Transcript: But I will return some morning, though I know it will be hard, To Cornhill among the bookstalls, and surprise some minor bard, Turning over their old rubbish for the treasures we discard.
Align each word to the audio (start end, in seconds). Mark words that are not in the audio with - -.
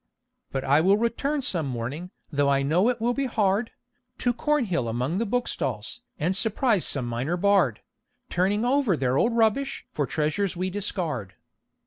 But 0.51 0.63
I 0.63 0.81
will 0.81 0.97
return 0.97 1.43
some 1.43 1.67
morning, 1.67 2.09
though 2.31 2.49
I 2.49 2.63
know 2.63 2.89
it 2.89 2.99
will 2.99 3.13
be 3.13 3.27
hard, 3.27 3.69
To 4.17 4.33
Cornhill 4.33 4.87
among 4.87 5.19
the 5.19 5.27
bookstalls, 5.27 6.01
and 6.17 6.35
surprise 6.35 6.85
some 6.85 7.05
minor 7.05 7.37
bard, 7.37 7.81
Turning 8.27 8.65
over 8.65 8.97
their 8.97 9.15
old 9.19 9.37
rubbish 9.37 9.85
for 9.91 10.07
the 10.07 10.11
treasures 10.11 10.57
we 10.57 10.71
discard. 10.71 11.35